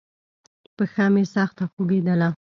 [0.75, 2.29] پښه مې سخته خوږېدله.